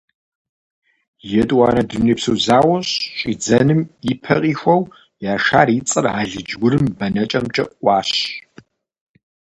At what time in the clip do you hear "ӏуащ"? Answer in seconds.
7.79-8.11